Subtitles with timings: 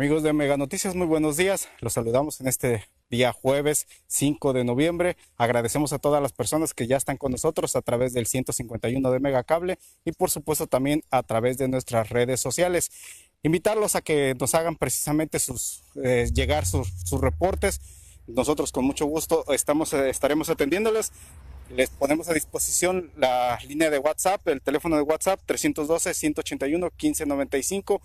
[0.00, 1.68] Amigos de Mega Noticias, muy buenos días.
[1.80, 5.18] Los saludamos en este día jueves 5 de noviembre.
[5.36, 9.20] Agradecemos a todas las personas que ya están con nosotros a través del 151 de
[9.20, 12.90] Megacable y por supuesto también a través de nuestras redes sociales.
[13.42, 17.82] Invitarlos a que nos hagan precisamente sus eh, llegar sus, sus reportes.
[18.26, 21.12] Nosotros con mucho gusto estamos, eh, estaremos atendiéndoles.
[21.76, 28.00] Les ponemos a disposición la línea de WhatsApp, el teléfono de WhatsApp 312-181-1595.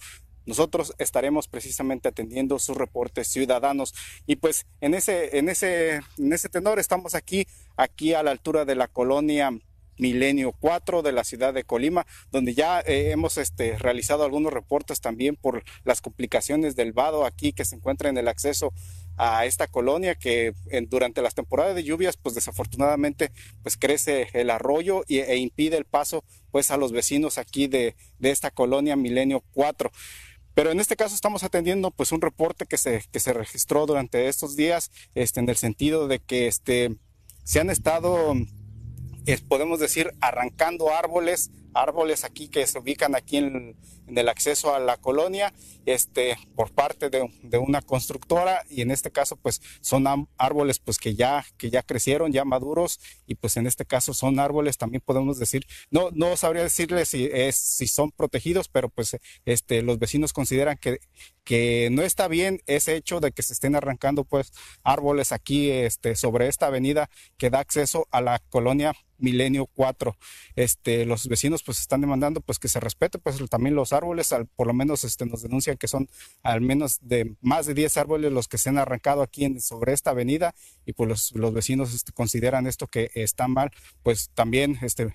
[0.45, 3.93] Nosotros estaremos precisamente atendiendo sus reportes ciudadanos.
[4.25, 8.65] Y pues en ese, en ese, en ese tenor estamos aquí, aquí a la altura
[8.65, 9.51] de la colonia
[9.97, 15.01] Milenio 4 de la ciudad de Colima, donde ya eh, hemos este, realizado algunos reportes
[15.01, 18.73] también por las complicaciones del vado aquí que se encuentra en el acceso
[19.17, 20.53] a esta colonia que
[20.89, 23.31] durante las temporadas de lluvias pues desafortunadamente
[23.63, 27.95] pues crece el arroyo y, e impide el paso pues a los vecinos aquí de,
[28.19, 29.89] de esta colonia Milenio 4.
[30.55, 34.27] Pero en este caso estamos atendiendo pues un reporte que se, que se registró durante
[34.29, 36.95] estos días, este, en el sentido de que este,
[37.43, 38.33] se han estado,
[39.25, 43.75] eh, podemos decir, arrancando árboles, árboles aquí que se ubican aquí en,
[44.07, 45.53] en el acceso a la colonia,
[45.85, 50.05] este, por parte de, de, una constructora y en este caso pues son
[50.37, 54.39] árboles pues que ya, que ya crecieron, ya maduros y pues en este caso son
[54.39, 59.17] árboles también podemos decir, no, no sabría decirles si, es, si son protegidos, pero pues
[59.45, 60.99] este, los vecinos consideran que,
[61.43, 64.51] que no está bien ese hecho de que se estén arrancando pues
[64.83, 70.17] árboles aquí este, sobre esta avenida que da acceso a la colonia Milenio 4.
[70.55, 74.45] Este, los vecinos pues están demandando pues que se respete pues también los árboles, al,
[74.45, 76.07] por lo menos este, nos denuncian que son
[76.43, 80.11] al menos de más de 10 árboles los que se han arrancado aquí sobre esta
[80.11, 80.53] avenida
[80.85, 83.71] y pues los, vecinos este, consideran esto que está mal,
[84.03, 85.11] pues también este,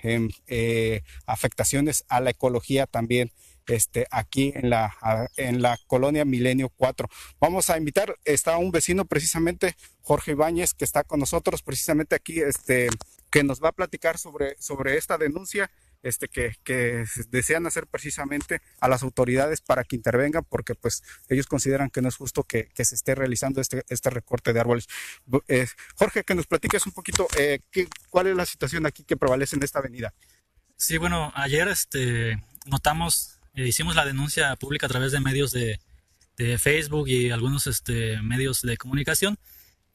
[0.46, 3.32] eh, afectaciones a la ecología también
[3.66, 4.94] este, aquí en la,
[5.36, 7.08] en la colonia Milenio 4.
[7.40, 12.40] Vamos a invitar, está un vecino precisamente, Jorge Ibáñez, que está con nosotros precisamente aquí,
[12.40, 12.88] este,
[13.30, 15.70] que nos va a platicar sobre, sobre esta denuncia
[16.02, 21.46] este, que, que, desean hacer precisamente a las autoridades para que intervengan, porque pues ellos
[21.46, 24.88] consideran que no es justo que, que se esté realizando este, este recorte de árboles.
[25.48, 25.66] Eh,
[25.96, 29.56] Jorge, que nos platiques un poquito eh, qué, cuál es la situación aquí que prevalece
[29.56, 30.14] en esta avenida.
[30.76, 35.78] Sí, bueno, ayer este, notamos, eh, hicimos la denuncia pública a través de medios de,
[36.36, 39.38] de Facebook y algunos este, medios de comunicación.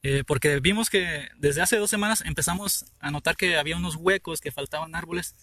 [0.02, 4.40] Eh, porque vimos que desde hace dos semanas empezamos a notar que había unos huecos,
[4.40, 5.34] que faltaban árboles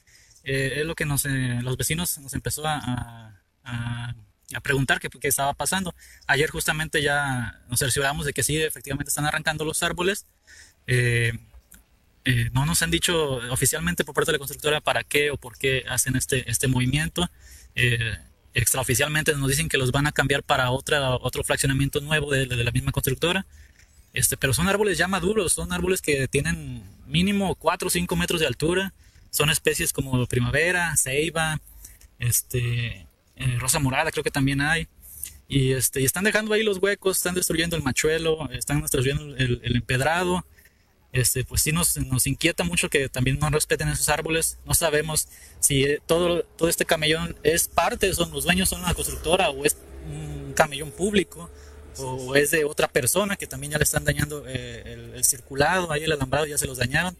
[0.44, 3.34] eh, es lo que nos, eh, los vecinos nos empezó a,
[3.64, 4.16] a,
[4.54, 5.96] a preguntar qué, qué, estaba pasando.
[6.28, 10.26] Ayer justamente ya nos cercioramos de que sí, efectivamente están arrancando los árboles.
[10.88, 11.34] Eh,
[12.26, 15.58] eh, no nos han dicho oficialmente por parte de la constructora para qué o por
[15.58, 17.30] qué hacen este, este movimiento.
[18.54, 22.64] Extraoficialmente nos dicen que los van a cambiar para otra, otro fraccionamiento nuevo de, de
[22.64, 23.46] la misma constructora.
[24.14, 28.40] Este, pero son árboles ya maduros, son árboles que tienen mínimo 4 o 5 metros
[28.42, 28.94] de altura
[29.34, 31.60] son especies como primavera, ceiba,
[32.20, 34.88] este, eh, rosa morada, creo que también hay.
[35.48, 39.60] Y, este, y están dejando ahí los huecos, están destruyendo el machuelo, están destruyendo el,
[39.64, 40.46] el empedrado.
[41.12, 44.60] Este, pues sí nos, nos, inquieta mucho que también no respeten esos árboles.
[44.66, 45.28] No sabemos
[45.60, 49.78] si todo, todo este camellón es parte, son los dueños son una constructora o es
[50.08, 51.50] un camellón público
[51.98, 55.92] o es de otra persona que también ya le están dañando eh, el, el, circulado,
[55.92, 57.16] ahí el alambrado ya se los dañaron.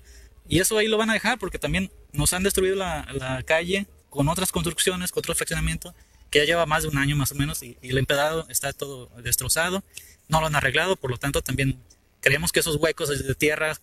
[0.48, 4.28] Y eso ahí lo van a dejar porque también nos han destruido la, calle con
[4.28, 5.96] otras construcciones, con otro fraccionamiento
[6.30, 9.10] que ya lleva más de un año más o menos y, el empedrado está todo
[9.22, 9.84] destrozado,
[10.28, 11.80] no lo han arreglado, por lo tanto también
[12.22, 13.78] creemos que esos huecos de tierra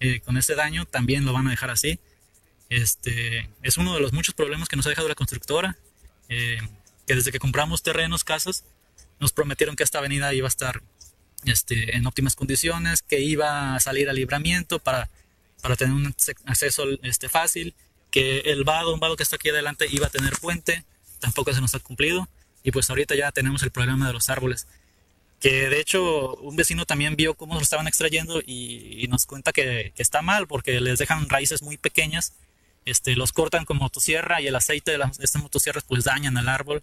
[0.00, 2.00] eh, con ese daño también lo van a dejar así.
[2.68, 5.76] Este, es uno de los muchos problemas que nos ha dejado la constructora,
[6.28, 6.58] eh,
[7.06, 8.64] que desde que compramos terrenos, casas,
[9.20, 10.82] nos prometieron que esta avenida iba a estar
[11.44, 15.10] este, en óptimas condiciones, que iba a salir al libramiento para,
[15.62, 16.14] para tener un
[16.44, 17.74] acceso este, fácil,
[18.10, 20.84] que el vado, un vado que está aquí adelante, iba a tener puente,
[21.18, 22.28] tampoco se nos ha cumplido,
[22.62, 24.66] y pues ahorita ya tenemos el problema de los árboles
[25.42, 29.92] que de hecho un vecino también vio cómo lo estaban extrayendo y, nos cuenta que,
[29.96, 32.32] está mal porque les dejan raíces muy pequeñas,
[32.84, 36.48] este, los cortan con motosierra y el aceite de, las, estas motosierras pues dañan al
[36.48, 36.80] árbol,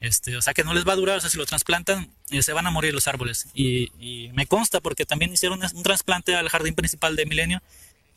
[0.00, 2.42] este, o sea que no les va a durar, o sea, si lo trasplantan eh,
[2.42, 3.92] se van a morir los árboles y,
[4.34, 7.62] me consta porque también hicieron un trasplante al jardín principal de Milenio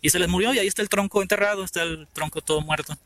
[0.01, 2.97] y se les murió y ahí está el tronco enterrado, está el tronco todo muerto.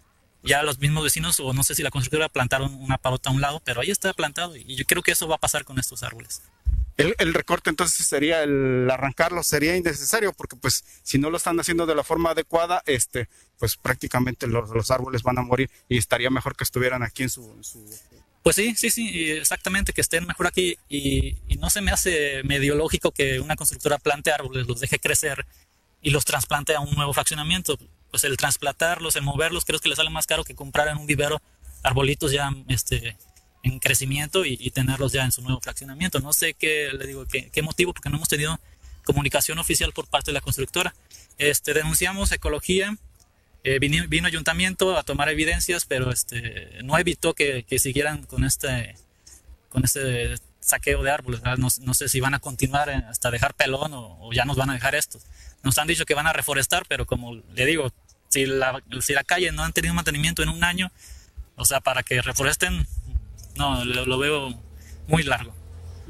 [0.43, 3.41] Ya los mismos vecinos, o no sé si la constructora plantaron una palota a un
[3.41, 6.01] lado, pero ahí está plantado y yo creo que eso va a pasar con estos
[6.03, 6.41] árboles
[6.97, 11.85] el, recorte entonces sería el arrancarlo sería innecesario porque pues si no lo están haciendo
[11.85, 13.27] de la forma adecuada este
[13.57, 17.55] pues prácticamente los, árboles van a morir y estaría mejor que estuvieran aquí en su,
[18.43, 22.73] pues sí sí sí exactamente que estén mejor aquí y, no se me hace medio
[22.73, 25.45] lógico que una constructora plante árboles los deje crecer
[26.01, 27.77] y los trasplante a un nuevo fraccionamiento
[28.09, 31.07] pues el trasplantarlos el moverlos creo que les sale más caro que comprar en un
[31.07, 31.41] vivero
[31.83, 33.17] arbolitos ya este
[33.63, 36.19] en crecimiento y, tenerlos ya en su nuevo fraccionamiento.
[36.19, 38.59] No sé qué, le digo, qué, motivo, porque no hemos tenido
[39.03, 40.95] comunicación oficial por parte de la constructora.
[41.37, 42.97] Este, denunciamos ecología,
[43.63, 48.95] eh, vino, vino, ayuntamiento a tomar evidencias, pero este, no evitó que, siguieran con este,
[49.69, 51.41] con este saqueo de árboles.
[51.43, 54.73] No, no, sé si van a continuar hasta dejar pelón o, ya nos van a
[54.73, 55.25] dejar estos.
[55.63, 57.91] Nos han dicho que van a reforestar, pero como le digo,
[58.29, 60.91] si la, si la calle no han tenido mantenimiento en un año,
[61.55, 62.87] o sea, para que reforesten
[63.55, 64.57] no, lo, veo
[65.07, 65.53] muy largo.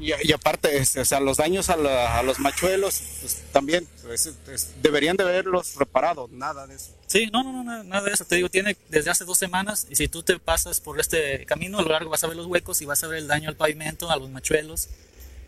[0.02, 4.34] Y, aparte, este, o sea, los daños a, los machuelos, pues, también pues,
[4.82, 6.90] deberían de haberlos reparado, nada de eso.
[7.06, 8.24] Sí, no, no, no, nada de eso.
[8.24, 11.78] Te digo, tiene desde hace dos semanas y si tú te pasas por este camino
[11.78, 13.54] a lo largo vas a ver los huecos y vas a ver el daño al
[13.54, 14.88] pavimento, a los machuelos.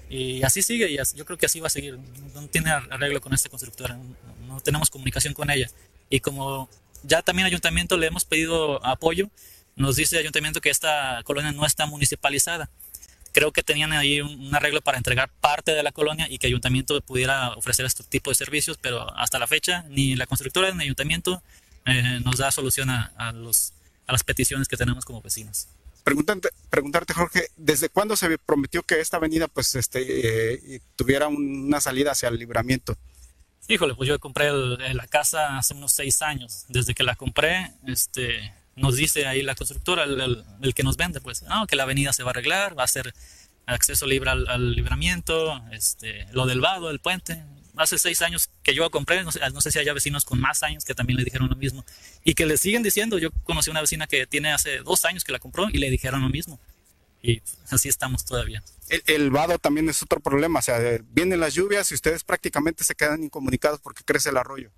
[0.08, 1.98] Y así sigue y yo creo que así va a seguir.
[2.32, 3.98] No tiene arreglo con esta constructora,
[4.46, 5.68] no tenemos comunicación con ella.
[6.10, 6.68] Y como
[7.02, 9.30] ya también ayuntamiento le hemos pedido apoyo,
[9.74, 12.70] nos dice el ayuntamiento que esta colonia no está municipalizada.
[13.34, 16.52] Creo que tenían ahí un, arreglo para entregar parte de la colonia y que el
[16.52, 20.76] ayuntamiento pudiera ofrecer este tipo de servicios, pero hasta la fecha ni la constructora ni
[20.76, 21.42] el ayuntamiento
[21.84, 23.72] eh, nos da solución a, los,
[24.06, 25.66] a las peticiones que tenemos como vecinos.
[26.04, 31.80] Preguntarte, preguntarte, Jorge, ¿desde cuándo se prometió que esta avenida pues este eh, tuviera una
[31.80, 32.96] salida hacia el libramiento?
[33.66, 36.66] Híjole, pues yo compré la casa hace unos seis años.
[36.68, 41.44] Desde que la compré, este, nos dice ahí la constructora, el, que nos vende, pues,
[41.68, 43.14] que la avenida se va a arreglar, va a ser
[43.66, 47.42] acceso libre al, libramiento, este, lo del vado, el puente.
[47.76, 50.62] Hace seis años que yo compré, no sé, no sé si haya vecinos con más
[50.62, 51.84] años que también le dijeron lo mismo
[52.22, 53.18] y que le siguen diciendo.
[53.18, 56.22] Yo conocí una vecina que tiene hace dos años que la compró y le dijeron
[56.22, 56.60] lo mismo.
[57.20, 58.62] Y así estamos todavía.
[58.90, 60.78] El, el, vado también es otro problema, o sea,
[61.08, 64.70] vienen las lluvias y ustedes prácticamente se quedan incomunicados porque crece el arroyo.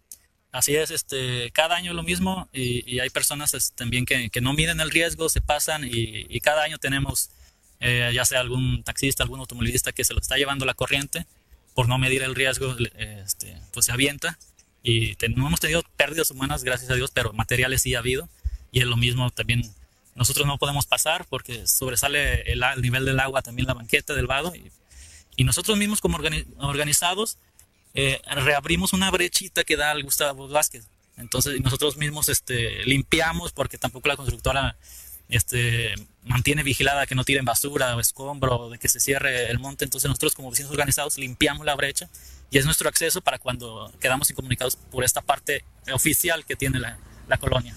[0.56, 4.80] Así es, este, cada año lo mismo y, hay personas este, también que, no miden
[4.80, 7.28] el riesgo, se pasan y, cada año tenemos
[7.78, 11.26] eh, ya sea algún taxista, algún automovilista que se lo está llevando la corriente
[11.74, 14.38] por no medir el riesgo, este, pues se avienta
[14.82, 18.26] y no hemos tenido pérdidas humanas, gracias a Dios, pero materiales sí ha habido
[18.72, 19.62] y es lo mismo también.
[20.14, 24.54] Nosotros no podemos pasar porque sobresale el, nivel del agua, también la banqueta del vado
[24.54, 24.72] y,
[25.44, 26.18] nosotros mismos como
[26.56, 27.36] organizados
[27.96, 30.88] eh, reabrimos una brechita que da al Gustavo Vázquez.
[31.16, 34.76] Entonces nosotros mismos este, limpiamos porque tampoco la constructora
[35.28, 39.84] este, mantiene vigilada que no tiren basura o escombro, de que se cierre el monte.
[39.84, 42.08] Entonces nosotros como vecinos organizados limpiamos la brecha
[42.50, 47.38] y es nuestro acceso para cuando quedamos incomunicados por esta parte oficial que tiene la
[47.38, 47.74] colonia.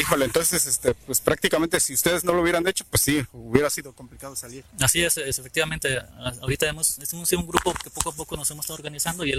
[0.00, 3.92] Híjole, entonces, este, pues prácticamente si ustedes no lo hubieran hecho, pues sí, hubiera sido
[3.92, 4.64] complicado salir.
[4.80, 5.98] Así es, efectivamente.
[6.40, 9.32] Ahorita hemos, hemos sido un grupo que poco a poco nos hemos estado organizando y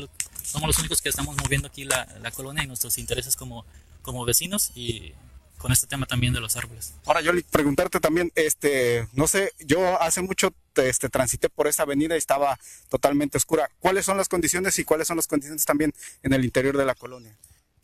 [0.44, 3.66] somos los únicos que estamos moviendo aquí la, colonia y nuestros intereses como,
[4.02, 5.14] como vecinos y
[5.58, 6.94] con este tema también de los árboles.
[7.06, 12.16] Ahora, yo preguntarte también, este, no sé, yo hace mucho este, transité por esa avenida
[12.16, 13.70] y estaba totalmente oscura.
[13.80, 16.96] ¿Cuáles son las condiciones y cuáles son las condiciones también en el interior de la
[16.96, 17.36] colonia?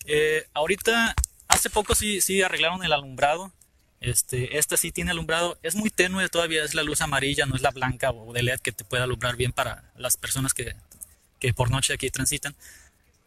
[0.05, 1.15] Eh, ahorita
[1.49, 3.51] Hace poco sí, sí arreglaron el alumbrado.
[3.99, 5.59] Este, esta sí tiene alumbrado.
[5.63, 8.59] Es muy tenue todavía, es la luz amarilla, no es la blanca o de LED
[8.61, 10.75] que te puede alumbrar bien para las personas que,
[11.39, 12.55] que por noche aquí transitan.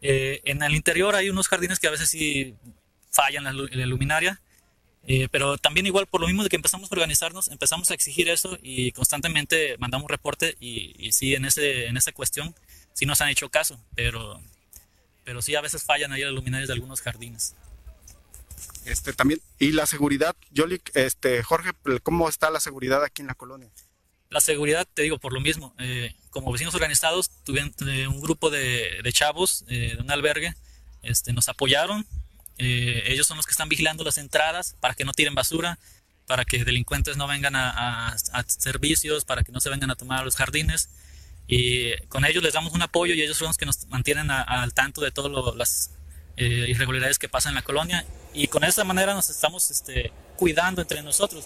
[0.01, 2.55] Eh, en el interior hay unos jardines que a veces sí
[3.11, 4.41] fallan la, luminaria.
[5.05, 8.29] Eh, pero también igual por lo mismo de que empezamos a organizarnos, empezamos a exigir
[8.29, 12.55] eso y constantemente mandamos reporte y, y sí en, ese, en esa cuestión
[12.93, 14.41] sí nos han hecho caso, pero,
[15.25, 17.53] pero sí a veces fallan ahí las luminarias de algunos jardines.
[18.85, 21.71] Este también y la seguridad, Yoli, este Jorge,
[22.03, 23.69] ¿cómo está la seguridad aquí en la colonia?
[24.29, 28.49] La seguridad, te digo, por lo mismo, eh, como vecinos organizados, tuvieron eh, un grupo
[28.49, 30.53] de, de chavos de un albergue,
[31.03, 32.05] este, nos apoyaron.
[32.57, 35.77] ellos son los que están vigilando las entradas para que no tiren basura,
[36.25, 40.23] para que delincuentes no vengan a, a, servicios, para que no se vengan a tomar
[40.23, 40.89] los jardines.
[41.47, 44.73] Y con ellos les damos un apoyo y ellos son los que nos mantienen al
[44.73, 45.91] tanto de todas las
[46.37, 48.05] eh, irregularidades que pasan en la colonia.
[48.33, 51.45] Y con esa manera nos estamos este, cuidando entre nosotros.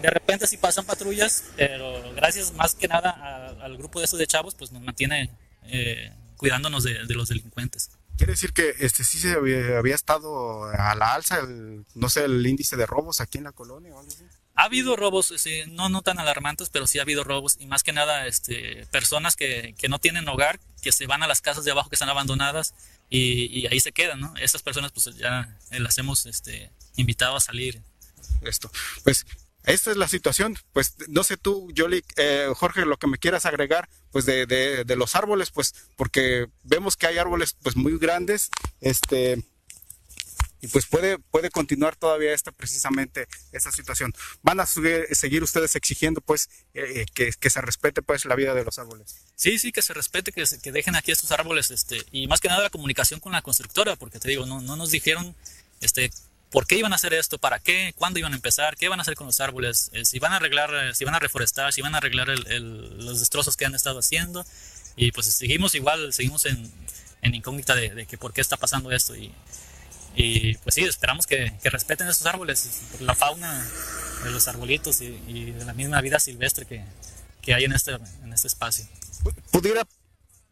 [0.00, 4.26] De repente sí pasan patrullas, pero gracias más que nada al grupo de esos de
[4.26, 5.30] chavos, pues nos mantiene
[5.64, 7.90] eh, cuidándonos de, de los delincuentes.
[8.16, 12.46] Quiere decir que este sí se había, estado a la alza, el, no sé, el
[12.46, 14.24] índice de robos aquí en la colonia o algo así.
[14.54, 15.32] Ha habido robos,
[15.68, 19.34] no, no tan alarmantes, pero sí ha habido robos y más que nada este, personas
[19.34, 22.10] que, que no tienen hogar, que se van a las casas de abajo que están
[22.10, 22.74] abandonadas
[23.12, 24.34] y, y ahí se quedan, ¿no?
[24.38, 27.82] Esas personas pues ya las hemos este, invitado a salir.
[28.40, 28.72] Esto,
[29.04, 29.26] pues
[29.64, 30.56] esta es la situación.
[30.72, 35.14] Pues no sé tú, Yoli, eh, Jorge, lo que me quieras agregar, pues de, los
[35.14, 38.48] árboles, pues porque vemos que hay árboles pues muy grandes,
[38.80, 39.44] este,
[40.62, 44.14] y pues puede, puede continuar todavía esta precisamente esta situación.
[44.42, 48.64] Van a seguir, ustedes exigiendo pues eh, que, que, se respete pues la vida de
[48.64, 49.16] los árboles.
[49.42, 52.46] Sí, sí, que se respete, que, que dejen aquí estos árboles, este, y más que
[52.46, 55.34] nada la comunicación con la constructora, porque te digo, no, no nos dijeron
[55.80, 56.12] este
[56.48, 59.02] por qué iban a hacer esto, para qué, cuándo iban a empezar, qué van a
[59.02, 61.82] hacer con los árboles, eh, si van a arreglar, eh, si van a reforestar, si
[61.82, 64.46] van a arreglar los destrozos que han estado haciendo.
[64.94, 66.70] Y pues seguimos igual, seguimos en,
[67.22, 69.16] en incógnita de, de, que por qué está pasando esto.
[69.16, 69.34] Y,
[70.14, 73.68] y pues sí, esperamos que, que respeten estos árboles, la fauna
[74.22, 76.84] de los arbolitos y, y, de la misma vida silvestre que,
[77.42, 78.86] que hay en este, en este espacio.
[79.50, 79.86] ¿Pudiera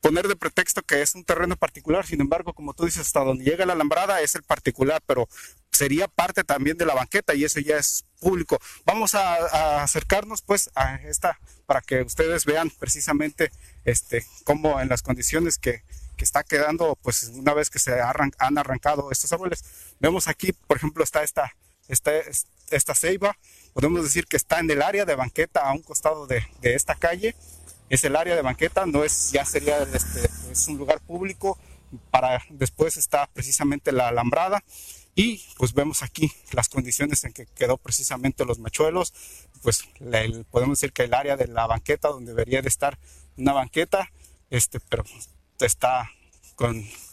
[0.01, 3.45] poner de pretexto que es un terreno particular, sin embargo, como tú dices, hasta donde
[3.45, 5.29] llega la alambrada es el particular, pero
[5.71, 8.59] sería parte también de la banqueta y eso ya es público.
[8.85, 13.51] Vamos a, acercarnos pues a esta para que ustedes vean precisamente
[13.85, 15.85] este cómo en las condiciones que,
[16.17, 19.65] que está quedando pues una vez que se han arrancado estos árboles.
[20.01, 21.53] Vemos aquí, por ejemplo, está esta,
[21.89, 23.37] esta ceiba,
[23.73, 26.95] podemos decir que está en el área de banqueta a un costado de, de esta
[26.95, 27.35] calle.
[27.89, 31.59] Es el área de banqueta, no es, ya sería, este, es un lugar público,
[32.11, 34.63] para después está precisamente la alambrada.
[35.15, 39.13] Y pues vemos aquí las condiciones en que quedó precisamente los machuelos,
[39.63, 39.89] pues
[40.51, 42.99] podemos decir que el área de la banqueta donde debería de estar
[43.37, 44.11] una banqueta,
[44.51, 45.05] este, pero
[45.59, 46.11] está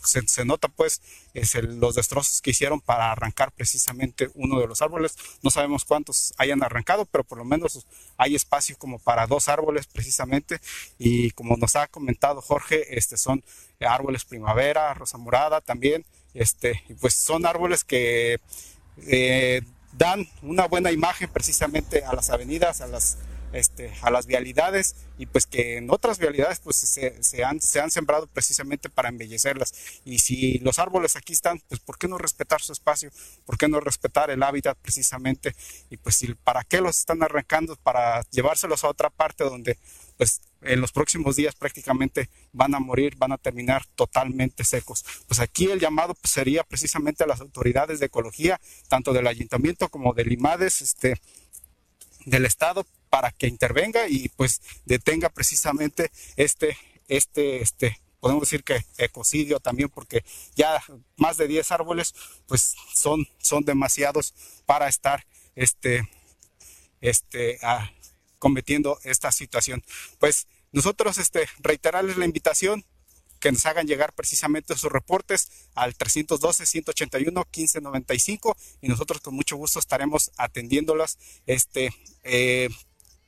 [0.03, 1.01] se, nota pues
[1.33, 5.15] es los destrozos que hicieron para arrancar precisamente uno de los árboles.
[5.41, 7.85] No sabemos cuántos hayan arrancado, pero por lo menos
[8.17, 10.59] hay espacio como para dos árboles precisamente.
[10.97, 13.43] Y como nos ha comentado Jorge, este son
[13.79, 16.05] árboles primavera, rosa morada también.
[16.33, 18.39] Este, pues son árboles que
[19.07, 19.61] eh,
[19.93, 23.17] dan una buena imagen precisamente a las avenidas, a las
[23.57, 27.79] este, a las vialidades y pues que en otras vialidades pues se, se, han, se
[27.79, 29.73] han sembrado precisamente para embellecerlas.
[30.05, 33.11] Y si los árboles aquí están, pues ¿por qué no respetar su espacio?
[33.45, 35.55] ¿Por qué no respetar el hábitat precisamente?
[35.89, 37.75] Y pues ¿para qué los están arrancando?
[37.75, 39.77] Para llevárselos a otra parte donde
[40.17, 45.05] pues en los próximos días prácticamente van a morir, van a terminar totalmente secos.
[45.27, 49.87] Pues aquí el llamado pues, sería precisamente a las autoridades de ecología, tanto del ayuntamiento
[49.89, 51.21] como del IMADES, este,
[52.27, 58.85] del Estado, para que intervenga y pues detenga precisamente este, este, este, podemos decir que
[58.97, 60.83] ecocidio también porque ya
[61.15, 62.13] más de 10 árboles
[62.45, 64.33] pues son, son demasiados
[64.65, 66.07] para estar este,
[66.99, 67.59] este,
[68.39, 69.83] cometiendo esta situación.
[70.19, 72.85] Pues nosotros este, reiterarles la invitación
[73.39, 80.31] que nos hagan llegar precisamente sus reportes al 312-181-1595 y nosotros con mucho gusto estaremos
[80.37, 82.69] atendiéndolas este, eh,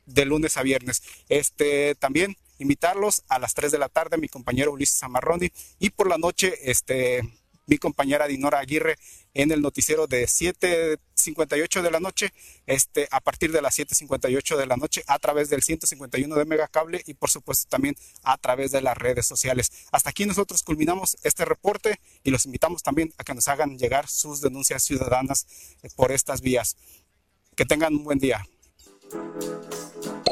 [0.05, 1.03] de lunes a viernes.
[1.29, 5.49] Este, también invitarlos a las 3 de la tarde, mi compañero Ulises Amarroni,
[5.79, 7.21] y por la noche, este,
[7.69, 8.97] mi compañera Dinora Aguirre
[9.33, 12.33] en el noticiero de 7.58 de la noche,
[12.65, 17.01] este, a partir de las 7.58 de la noche, a través del 151 de Megacable
[17.05, 19.71] y por supuesto también a través de las redes sociales.
[19.91, 24.07] Hasta aquí nosotros culminamos este reporte y los invitamos también a que nos hagan llegar
[24.07, 25.45] sus denuncias ciudadanas
[25.95, 26.75] por estas vías.
[27.55, 28.45] Que tengan un buen día.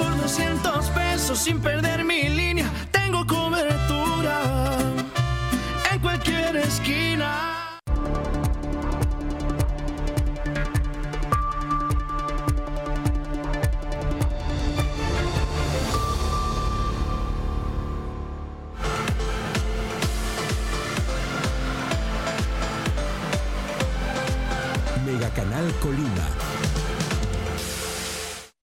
[0.00, 2.66] por 200 pesos sin perder mi línea.
[2.90, 4.40] Tengo cobertura
[5.92, 7.59] en cualquier esquina.